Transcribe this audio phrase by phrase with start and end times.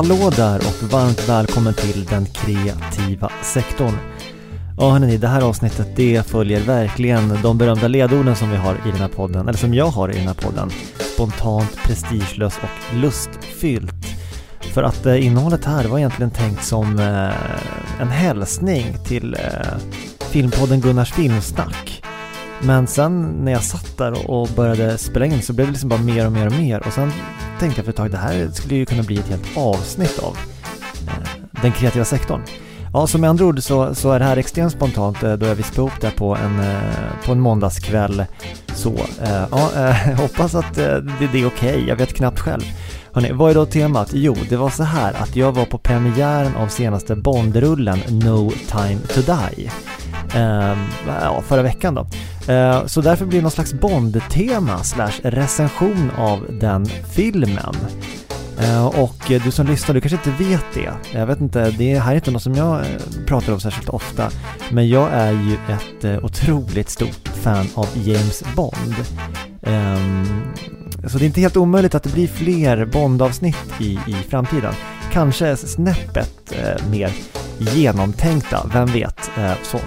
[0.00, 3.94] hallå där och varmt välkommen till den kreativa sektorn.
[4.76, 8.90] Ja hörni, det här avsnittet det följer verkligen de berömda ledorden som vi har i
[8.90, 10.70] den här podden, eller som jag har i den här podden.
[11.14, 14.06] Spontant, prestigelös och lustfyllt.
[14.60, 19.78] För att eh, innehållet här var egentligen tänkt som eh, en hälsning till eh,
[20.30, 22.02] filmpodden Gunnars filmsnack.
[22.62, 26.00] Men sen när jag satt där och började spela in så blev det liksom bara
[26.00, 27.12] mer och mer och mer och sen
[27.60, 30.38] tänkte jag för ett tag det här skulle ju kunna bli ett helt avsnitt av
[31.06, 32.42] eh, den kreativa sektorn.
[32.92, 35.54] Ja, så med andra ord så, så är det här extremt spontant eh, då jag
[35.54, 38.24] vispade ihop det på en, eh, på en måndagskväll.
[38.74, 38.94] Så,
[39.50, 39.70] ja,
[40.16, 41.00] hoppas att det,
[41.32, 41.88] det är okej, okay.
[41.88, 42.62] jag vet knappt själv.
[43.12, 44.10] Hörrni, vad är då temat?
[44.12, 49.00] Jo, det var så här att jag var på premiären av senaste Bondrullen No Time
[49.14, 49.70] To Die.
[50.34, 52.06] Ehm, ja, förra veckan då.
[52.48, 57.76] Eh, så därför blir det någon slags Bond-tema slash recension av den filmen.
[58.60, 61.18] Eh, och du som lyssnar, du kanske inte vet det.
[61.18, 62.86] Jag vet inte, det här är inte något som jag eh,
[63.26, 64.30] pratar om särskilt ofta.
[64.70, 68.94] Men jag är ju ett otroligt stort fan av James Bond.
[69.62, 70.24] Ehm,
[71.08, 74.74] så det är inte helt omöjligt att det blir fler Bond-avsnitt i, i framtiden.
[75.12, 76.52] Kanske snäppet
[76.90, 77.12] mer
[77.58, 79.30] genomtänkta, vem vet.
[79.62, 79.78] så.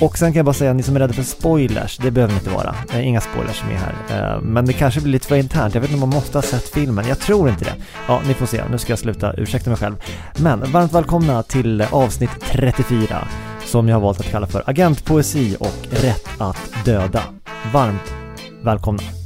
[0.00, 2.38] Och sen kan jag bara säga, ni som är rädda för spoilers, det behöver ni
[2.38, 2.74] inte vara.
[3.02, 4.34] Inga spoilers med här.
[4.34, 5.74] Eh, men det kanske blir lite för internt.
[5.74, 7.04] Jag vet inte om man måste ha sett filmen.
[7.08, 7.74] Jag tror inte det.
[8.08, 8.62] Ja, ni får se.
[8.70, 9.94] Nu ska jag sluta ursäkta mig själv.
[10.36, 13.28] Men varmt välkomna till avsnitt 34
[13.64, 17.22] som jag har valt att kalla för Agentpoesi och Rätt att döda.
[17.72, 18.14] Varmt
[18.62, 19.23] välkomna!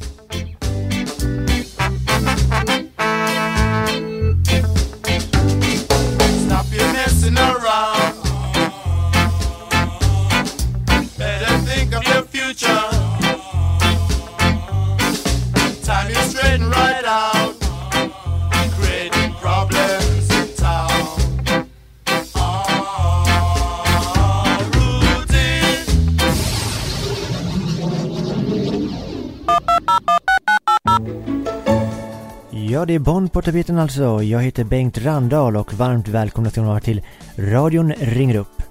[32.79, 34.23] Ja, det är Bond på tapeten alltså.
[34.23, 37.03] Jag heter Bengt Randahl och varmt välkomna ska ni till
[37.37, 38.63] radion ringer upp.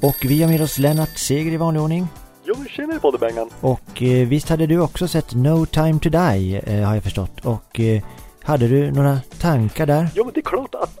[0.00, 2.06] Och vi har med oss Lennart Seger i vanlig ordning.
[2.44, 3.50] Jo, tjenare på Bengan.
[3.60, 7.44] Och eh, visst hade du också sett No Time To Die, eh, har jag förstått.
[7.44, 8.02] Och eh,
[8.42, 10.08] hade du några tankar där?
[10.14, 10.98] Jo, men det är klart att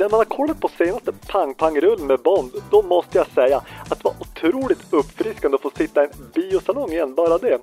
[0.00, 3.56] när man har kollat på senaste Pang Pang-rull med Bond, då måste jag säga
[3.88, 7.58] att det var otroligt uppfriskande att få sitta i en biosalong igen, bara det.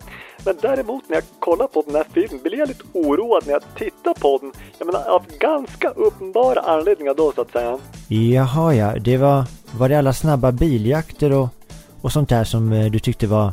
[0.45, 3.63] Men däremot när jag kollar på den här filmen blir jag lite oroad när jag
[3.75, 4.51] tittar på den.
[4.77, 7.79] Jag menar av ganska uppenbara anledningar då så att säga.
[8.07, 9.43] Jaha ja, det var,
[9.77, 11.47] var det alla snabba biljakter och,
[12.01, 13.51] och sånt där som eh, du tyckte var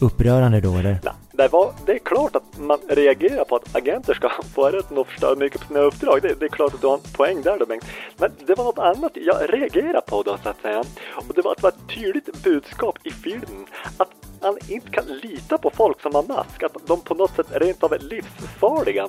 [0.00, 1.00] upprörande då eller?
[1.04, 4.98] Nej, det, var, det är klart att man reagerar på att agenter ska få rätten
[4.98, 6.22] att förstöra mycket på sina uppdrag.
[6.22, 7.84] Det, det, är klart att du har en poäng där då Bengt.
[8.16, 10.84] Men det var något annat jag reagerade på då så att säga.
[11.28, 13.66] Och det var att det var ett tydligt budskap i filmen.
[13.96, 14.10] Att
[14.42, 16.62] man inte kan lita på folk som har mask.
[16.62, 19.08] Att de på något sätt rent av är livsfarliga.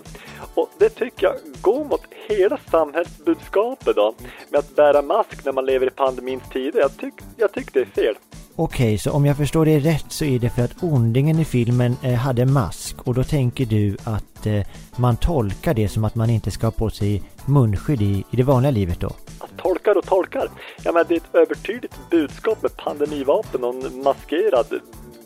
[0.54, 4.14] Och det tycker jag går mot hela samhällsbudskapet då.
[4.50, 6.80] Med att bära mask när man lever i pandemins tider.
[6.80, 8.16] Jag tycker jag tyck det är fel.
[8.64, 11.96] Okej, så om jag förstår det rätt så är det för att ondingen i filmen
[12.04, 14.62] eh, hade mask och då tänker du att eh,
[14.96, 18.44] man tolkar det som att man inte ska ha på sig munskydd i, i det
[18.44, 19.10] vanliga livet då?
[19.58, 20.48] Tolkar och tolkar.
[20.84, 24.66] Ja men det är ett övertydligt budskap med pandemivapen och en maskerad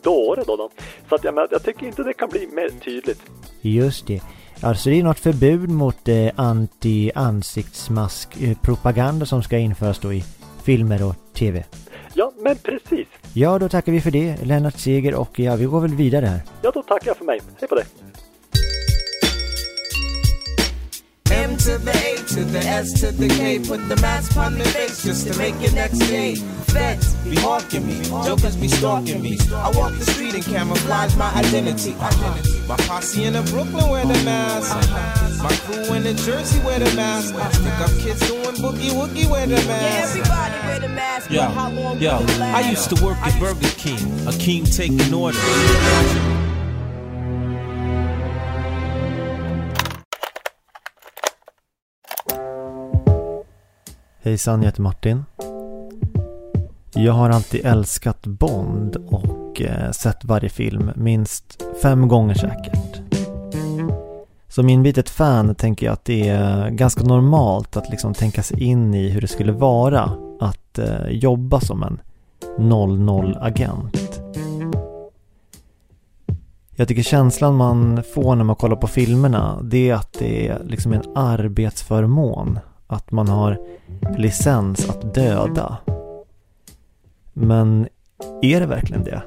[0.04, 0.56] dåre då.
[0.56, 0.70] då.
[1.10, 3.22] Så att jag, men, jag tycker inte det kan bli mer tydligt.
[3.62, 4.22] Just det.
[4.62, 10.24] Alltså det är något förbud mot eh, anti-ansiktsmask-propaganda eh, som ska införas då i
[10.64, 11.64] filmer och tv.
[12.18, 13.08] Ja, men precis.
[13.34, 16.42] Ja, då tackar vi för det, Lennart Seger, och ja, vi går väl vidare här.
[16.62, 17.42] Ja, då tackar jag för mig.
[17.60, 17.86] Hej på dig.
[21.66, 23.58] To the A to the S to the K.
[23.58, 26.36] Put the mask on the face just to make it next day.
[26.36, 29.40] Feds be hawking me, jokers be stalking me.
[29.52, 31.96] I walk the street and camouflage my identity.
[32.68, 34.76] My posse in the Brooklyn wear the mask.
[35.42, 37.34] My crew in the Jersey wear the mask.
[37.34, 40.18] I Stick up kids doing boogie woogie wear the mask.
[40.18, 41.32] Yeah, everybody wear the mask.
[41.32, 41.42] Yo,
[41.98, 45.42] yo, I used to work at Burger King, a king taking orders.
[54.26, 55.26] Hejsan, jag heter Martin.
[56.94, 63.02] Jag har alltid älskat Bond och eh, sett varje film minst fem gånger säkert.
[64.48, 68.94] Som inbitet fan tänker jag att det är ganska normalt att liksom tänka sig in
[68.94, 72.00] i hur det skulle vara att eh, jobba som en
[72.58, 74.22] 00-agent.
[76.76, 80.64] Jag tycker känslan man får när man kollar på filmerna det är att det är
[80.64, 83.60] liksom en arbetsförmån att man har
[84.18, 85.78] licens att döda.
[87.34, 87.88] Men
[88.42, 89.24] är det verkligen det?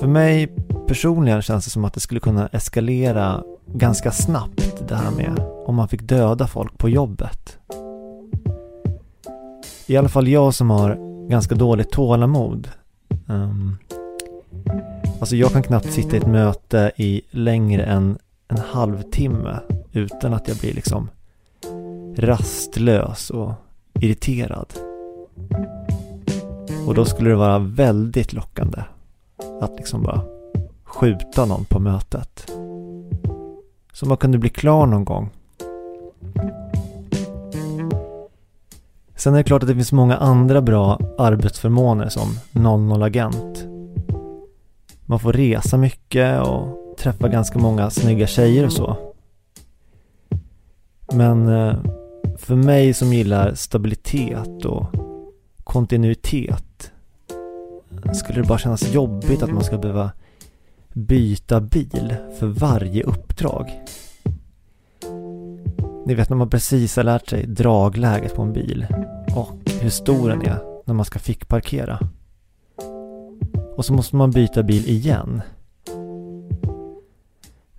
[0.00, 0.46] För mig
[0.88, 5.74] personligen känns det som att det skulle kunna eskalera ganska snabbt det här med om
[5.74, 7.58] man fick döda folk på jobbet.
[9.86, 10.98] I alla fall jag som har
[11.28, 12.68] ganska dåligt tålamod.
[13.26, 13.76] Um,
[15.20, 18.18] alltså jag kan knappt sitta i ett möte i längre än
[18.48, 19.60] en halvtimme
[19.92, 21.08] utan att jag blir liksom
[22.16, 23.52] rastlös och
[24.00, 24.66] irriterad.
[26.86, 28.78] Och då skulle det vara väldigt lockande
[29.60, 30.22] att liksom bara
[30.84, 32.52] skjuta någon på mötet.
[33.92, 35.30] Så man kunde bli klar någon gång.
[39.16, 43.66] Sen är det klart att det finns många andra bra arbetsförmåner som 00-agent.
[45.06, 48.96] Man får resa mycket och träffa ganska många snygga tjejer och så.
[51.12, 51.74] Men eh,
[52.40, 54.86] för mig som gillar stabilitet och
[55.64, 56.92] kontinuitet
[58.14, 60.10] skulle det bara kännas jobbigt att man ska behöva
[60.92, 63.80] byta bil för varje uppdrag.
[66.06, 68.86] Ni vet när man precis har lärt sig dragläget på en bil
[69.36, 71.98] och hur stor den är när man ska fickparkera.
[73.76, 75.42] Och så måste man byta bil igen.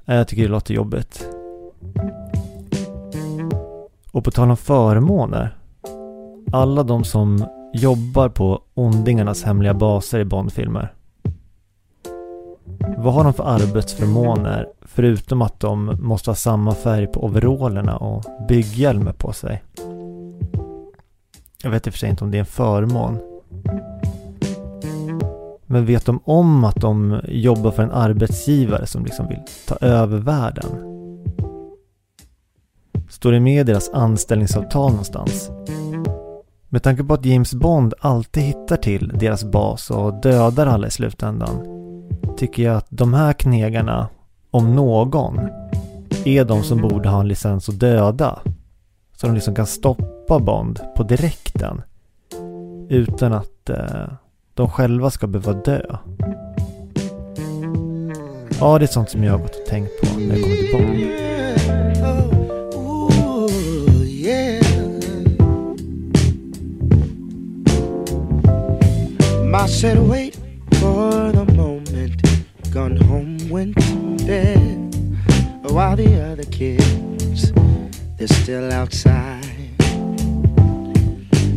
[0.05, 1.27] Jag tycker det låter jobbigt.
[4.11, 5.57] Och på tal om förmåner.
[6.51, 10.93] Alla de som jobbar på ondingarnas hemliga baser i Bondfilmer.
[12.97, 18.23] Vad har de för arbetsförmåner förutom att de måste ha samma färg på overallerna och
[18.47, 19.63] bygghjälmar på sig?
[21.63, 23.17] Jag vet i och för sig inte om det är en förmån.
[25.65, 30.17] Men vet de om att de jobbar för en arbetsgivare som liksom vill ta över
[30.17, 30.90] världen?
[33.21, 35.51] Står det med i deras anställningsavtal någonstans?
[36.69, 40.91] Med tanke på att James Bond alltid hittar till deras bas och dödar alla i
[40.91, 41.67] slutändan
[42.37, 44.07] tycker jag att de här knegarna,
[44.51, 45.39] om någon,
[46.25, 48.39] är de som borde ha en licens att döda.
[49.15, 51.81] Så de liksom kan stoppa Bond på direkten
[52.89, 54.13] utan att eh,
[54.53, 55.81] de själva ska behöva dö.
[58.59, 60.71] Ja, det är sånt som jag har gått och tänkt på när det kommer till
[60.73, 61.30] Bond.
[69.81, 70.35] Said wait
[70.75, 72.21] for the moment.
[72.69, 74.93] Gone home went to bed
[75.71, 77.51] While the other kids
[78.15, 79.43] They're still outside.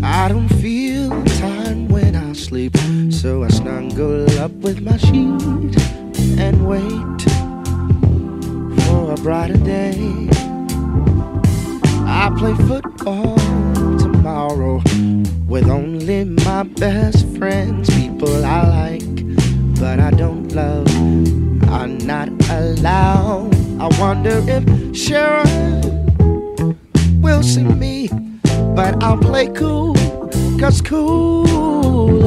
[0.02, 2.74] I don't feel time when I sleep
[3.10, 5.76] So I snuggle up with my sheet
[6.38, 7.20] And wait
[8.84, 10.30] For a brighter day.
[12.06, 13.36] I play football
[13.98, 14.80] tomorrow
[15.46, 17.88] with only my best friends,
[18.24, 20.88] people I like, but I don't love,
[21.68, 23.54] are not allowed.
[23.78, 25.82] I wonder if Sharon
[27.20, 28.08] will see me,
[28.74, 29.94] but I'll play cool,
[30.58, 32.24] cause cool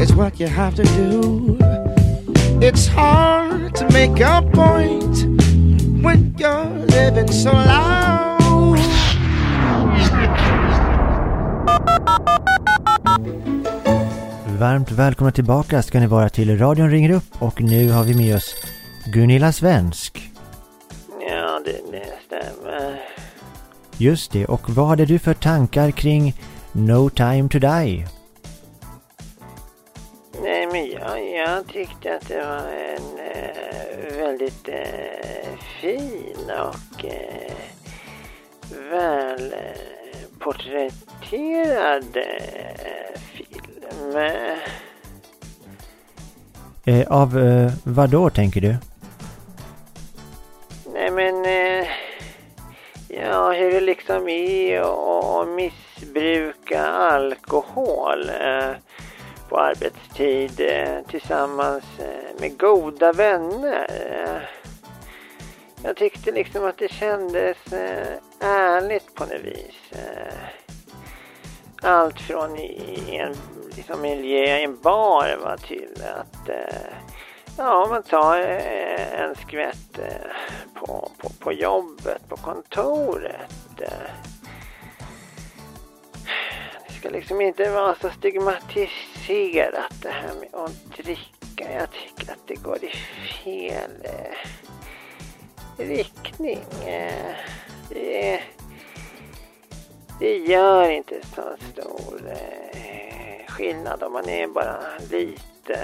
[0.00, 1.58] is what you have to do.
[2.60, 5.24] It's hard to make a point
[6.02, 6.64] when you're
[6.96, 8.12] living so loud.
[14.62, 18.36] Varmt välkomna tillbaka ska ni vara till radion ringer upp och nu har vi med
[18.36, 18.54] oss
[19.12, 20.30] Gunilla Svensk.
[21.30, 23.00] Ja, det, det stämmer.
[23.98, 26.34] Just det, och vad hade du för tankar kring
[26.72, 28.06] No time to die?
[30.42, 37.52] Nej, men jag, jag tyckte att det var en eh, väldigt eh, fin och eh,
[38.90, 42.72] väl eh, porträtterad eh,
[46.84, 48.76] Eh, av eh, vad då tänker du?
[50.92, 51.88] Nej men, eh,
[53.08, 58.70] ja hur det liksom är att missbruka alkohol eh,
[59.48, 63.86] på arbetstid eh, tillsammans eh, med goda vänner.
[63.88, 64.42] Eh,
[65.84, 68.06] jag tyckte liksom att det kändes eh,
[68.40, 69.92] ärligt på något vis.
[69.92, 70.34] Eh,
[71.82, 73.34] allt från i en
[73.76, 76.94] liksom miljö, en bar va, till att eh,
[77.58, 80.30] ja, man tar eh, en skvätt eh,
[80.74, 83.80] på, på, på jobbet, på kontoret.
[83.80, 84.10] Eh.
[86.86, 91.72] Det ska liksom inte vara så stigmatiserat det här med att dricka.
[91.72, 92.90] Jag tycker att det går i
[93.44, 94.48] fel eh,
[95.86, 96.64] riktning.
[96.86, 97.34] Eh.
[97.88, 98.42] Det,
[100.18, 102.91] det gör inte så stor eh,
[103.62, 104.76] skillnad om man är bara
[105.10, 105.78] lite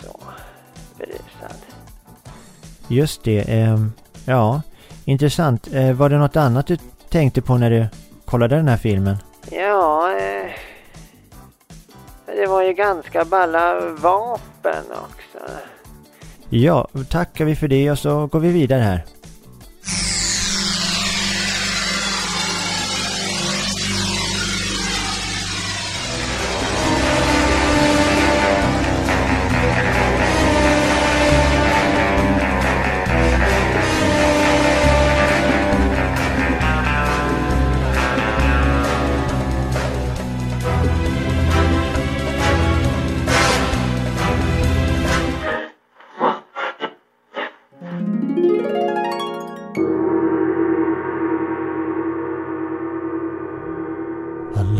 [0.00, 0.20] så
[0.98, 1.56] berusad.
[2.88, 3.38] Just det.
[3.38, 3.78] Eh,
[4.26, 4.62] ja,
[5.04, 5.68] intressant.
[5.72, 6.76] Eh, var det något annat du
[7.08, 7.86] tänkte på när du
[8.24, 9.16] kollade den här filmen?
[9.50, 10.50] Ja, eh,
[12.26, 15.52] det var ju ganska balla vapen också.
[16.48, 19.04] Ja, tackar vi för det och så går vi vidare här.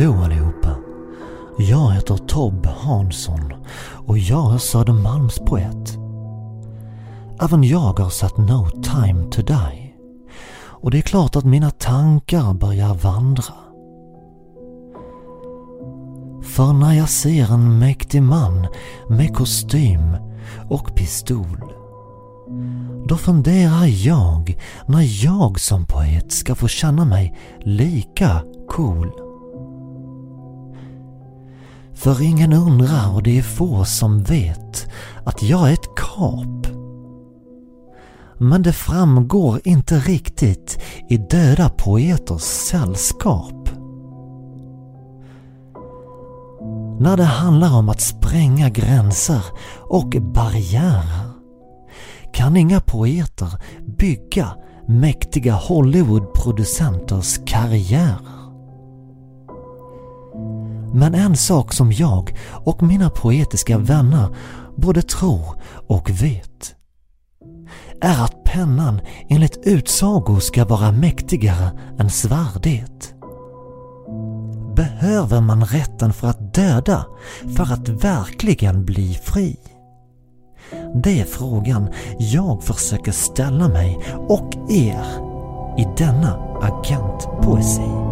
[0.03, 0.77] Hallå allihopa!
[1.59, 3.53] Jag heter Tob Hansson
[4.07, 5.99] och jag är Södermalmspoet.
[7.43, 9.95] Även jag har satt No time to die.
[10.55, 13.55] Och det är klart att mina tankar börjar vandra.
[16.43, 18.67] För när jag ser en mäktig man
[19.09, 20.17] med kostym
[20.71, 21.73] och pistol
[23.09, 29.22] då funderar jag när jag som poet ska få känna mig lika cool.
[31.95, 34.87] För ingen undrar och det är få som vet
[35.25, 36.67] att jag är ett kap.
[38.39, 43.69] Men det framgår inte riktigt i Döda Poeters sällskap.
[47.01, 49.43] När det handlar om att spränga gränser
[49.81, 51.33] och barriärer
[52.33, 53.49] kan inga poeter
[53.99, 54.49] bygga
[54.89, 58.42] mäktiga Hollywoodproducenters karriärer.
[60.93, 64.29] Men en sak som jag och mina poetiska vänner
[64.77, 66.75] både tror och vet
[68.01, 73.15] är att pennan enligt utsago ska vara mäktigare än svärdet.
[74.77, 77.07] Behöver man rätten för att döda
[77.57, 79.57] för att verkligen bli fri?
[80.95, 85.05] Det är frågan jag försöker ställa mig och er
[85.79, 88.12] i denna agentpoesi.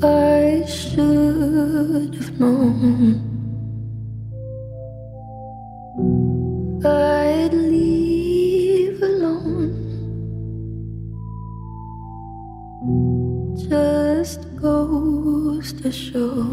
[0.00, 3.24] I should have known
[6.84, 9.74] I'd leave alone.
[13.68, 16.44] Just goes to show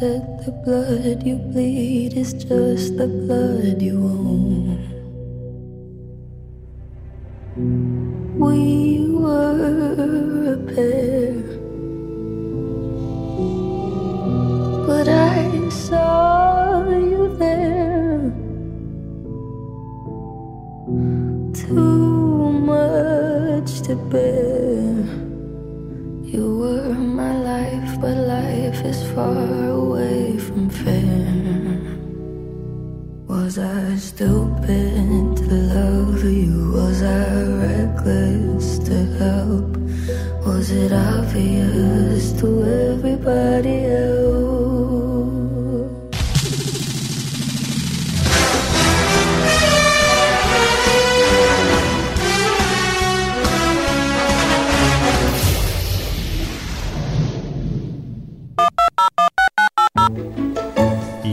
[0.00, 4.51] that the blood you bleed is just the blood you own.
[23.62, 24.92] Much to bear.
[26.34, 31.78] You were my life, but life is far away from fair.
[33.28, 36.72] Was I stupid to love you?
[36.74, 39.70] Was I reckless to help?
[40.44, 44.51] Was it obvious to everybody else?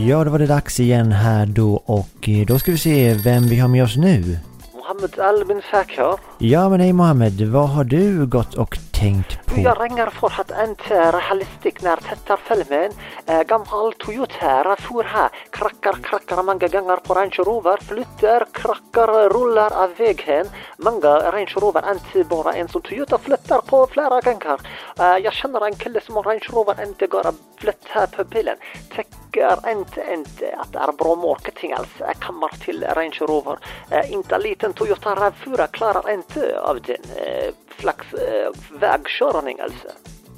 [0.06, 3.48] Ja, då var det dags igen här då och eh, då ska vi se vem
[3.48, 4.38] vi har med oss nu.
[4.74, 6.14] Mohammed Albin Fakir.
[6.38, 9.60] Ja, men hej Mohammed, vad har du gått och tänkt på?
[9.60, 12.92] Jag ringer för att inte realistisk när jag tittar filmen.
[13.26, 15.30] Eh, gammal Toyota RAV4 här.
[15.50, 17.76] Krackar, krackar många gånger på Range Rover.
[17.76, 20.46] Flyttar, krackar, rullar av vägen.
[20.76, 24.60] Många Range Rover, inte bara en som Toyota flyttar på flera gånger.
[25.00, 28.56] Eh, jag känner en kille som har Range Rover inte går att flytta på bilen.
[28.96, 31.88] Tycker inte, inte att det är bra marketing alls.
[31.98, 33.58] Jag kommer till Range Rover.
[33.90, 38.50] Eh, inte liten Toyota RAV4 klarar inte av den eh, slags eh,
[39.40, 39.88] vägkörning alltså.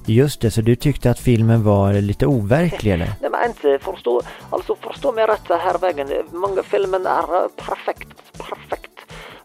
[0.06, 3.06] Just det, så du tyckte att filmen var lite overklig eller?
[3.20, 6.08] Nej men inte förstå, alltså förstå mig rätt här vägen.
[6.32, 8.90] Många filmer är eh, perfekt, perfekt.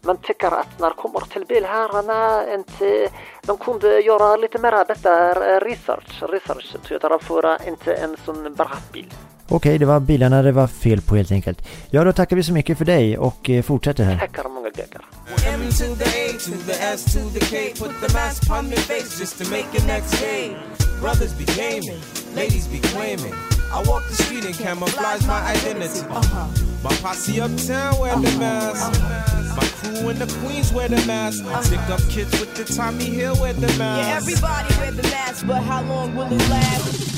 [0.02, 3.08] man tycker att när det kommer till bilherrarna inte,
[3.46, 6.22] de kunde göra lite mer bättre research.
[6.22, 9.14] Research Toyota för inte en sån bra bil.
[9.50, 11.68] Okej, det var bilarna det var fel på helt enkelt.
[11.90, 14.18] Ja, då tackar vi så mycket för dig och eh, fortsätter här.
[14.18, 15.00] Tackar många gånger.
[15.44, 17.72] M to the A to the S to the K.
[17.74, 20.56] Put the mask upon their face just to make the next game.
[21.00, 22.00] Brothers be gaming,
[22.34, 23.34] ladies be claiming.
[23.70, 26.00] I walk the street and camouflage my identity.
[26.08, 26.48] Uh-huh.
[26.82, 28.38] My posse uptown wear the uh-huh.
[28.38, 29.00] mask.
[29.00, 29.56] Uh-huh.
[29.56, 31.44] My crew in the Queens wear the mask.
[31.64, 34.08] Stick up kids with the Tommy Hill wear the mask.
[34.08, 37.08] Yeah, everybody wear the mask, but how long will it last?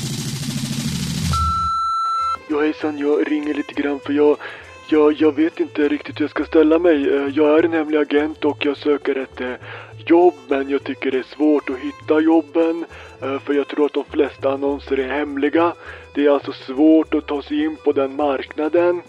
[2.51, 4.37] Ja hejsan, jag ringer lite grann för jag,
[4.93, 7.17] jag, jag vet inte riktigt hur jag ska ställa mig.
[7.17, 9.53] Eh, jag är en hemlig agent och jag söker ett eh,
[10.07, 12.85] jobb men jag tycker det är svårt att hitta jobben.
[13.23, 15.73] Eh, för jag tror att de flesta annonser är hemliga.
[16.15, 19.03] Det är alltså svårt att ta sig in på den marknaden.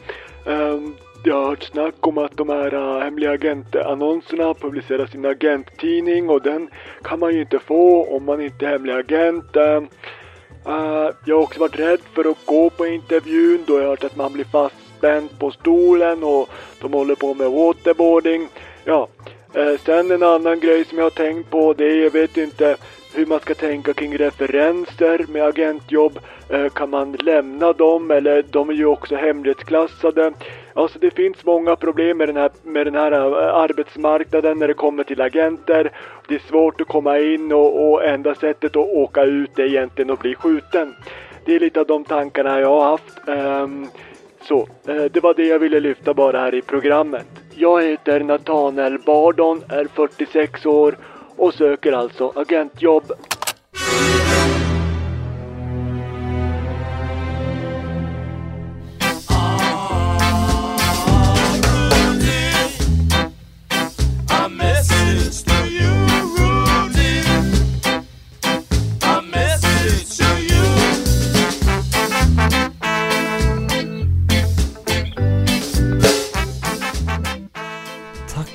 [0.45, 6.29] Ehm, jag har hört snack om att de här hemliga agentannonserna publiceras i en agenttidning
[6.29, 6.69] och den
[7.01, 9.55] kan man ju inte få om man inte är hemlig agent.
[9.55, 9.88] Ehm,
[11.25, 14.15] jag har också varit rädd för att gå på intervjun då jag har hört att
[14.15, 16.50] man blir fast spänt på stolen och
[16.81, 18.48] de håller på med waterboarding.
[18.84, 19.08] Ja,
[19.53, 22.77] eh, sen en annan grej som jag har tänkt på det är, jag vet inte
[23.13, 26.20] hur man ska tänka kring referenser med agentjobb.
[26.50, 30.34] Eh, kan man lämna dem eller de är ju också hemlighetsklassade.
[30.74, 34.74] Alltså det finns många problem med den här, med den här eh, arbetsmarknaden när det
[34.74, 35.91] kommer till agenter.
[36.27, 40.12] Det är svårt att komma in och, och enda sättet att åka ut är egentligen
[40.12, 40.96] att bli skjuten.
[41.46, 43.27] Det är lite av de tankarna jag har haft.
[43.27, 43.88] Ehm,
[44.43, 47.27] så, eh, det var det jag ville lyfta bara här i programmet.
[47.55, 50.98] Jag heter Nathanael Bardon, är 46 år
[51.36, 53.12] och söker alltså agentjobb.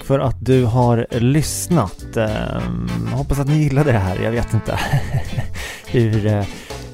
[0.07, 2.17] För att du har lyssnat.
[2.17, 4.19] Ehm, hoppas att ni gillade det här.
[4.25, 4.79] Jag vet inte
[5.87, 6.45] hur, eh,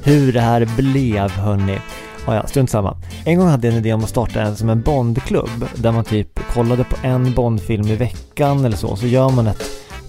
[0.03, 1.79] hur det här blev hörni.
[2.27, 2.97] Ah, ja, strunt samma.
[3.25, 6.05] En gång hade jag en idé om att starta en som en Bondklubb där man
[6.05, 9.63] typ kollade på en Bondfilm i veckan eller så, så gör man ett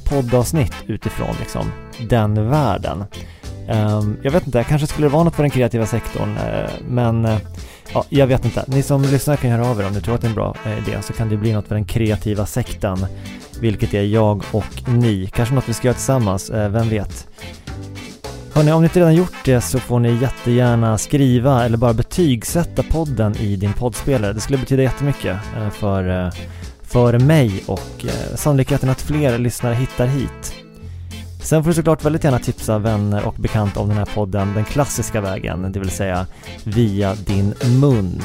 [0.09, 1.71] poddavsnitt utifrån liksom
[2.09, 3.03] den världen.
[3.67, 7.25] Ehm, jag vet inte, kanske skulle det vara något för den kreativa sektorn, eh, men
[7.25, 7.37] eh,
[7.93, 8.63] ja, jag vet inte.
[8.67, 10.55] Ni som lyssnar kan höra av er om ni tror att det är en bra
[10.65, 13.05] eh, idé, så kan det bli något för den kreativa sektorn,
[13.59, 15.29] vilket är jag och ni.
[15.33, 17.27] Kanske något vi ska göra tillsammans, vem vet?
[18.53, 22.83] Hörni, om ni inte redan gjort det så får ni jättegärna skriva eller bara betygsätta
[22.83, 24.33] podden i din poddspelare.
[24.33, 25.37] Det skulle betyda jättemycket
[25.71, 26.31] för,
[26.81, 30.62] för mig och sannolikheten att fler lyssnare hittar hit.
[31.43, 34.65] Sen får du såklart väldigt gärna tipsa vänner och bekanta om den här podden den
[34.65, 36.27] klassiska vägen, det vill säga
[36.63, 38.21] via din mun.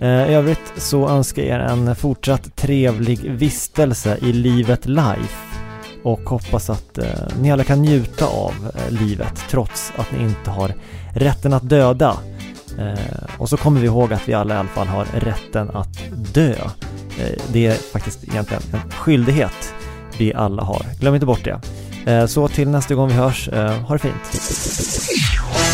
[0.00, 5.58] Eh, I övrigt så önskar jag er en fortsatt trevlig vistelse i livet life
[6.02, 7.06] och hoppas att eh,
[7.40, 10.74] ni alla kan njuta av eh, livet trots att ni inte har
[11.14, 12.16] rätten att döda.
[13.38, 15.98] Och så kommer vi ihåg att vi alla i alla fall har rätten att
[16.34, 16.54] dö.
[17.52, 19.74] Det är faktiskt egentligen en skyldighet
[20.18, 20.82] vi alla har.
[21.00, 21.60] Glöm inte bort det.
[22.06, 25.67] Eh, så till nästa gång vi hörs, eh, ha det fint.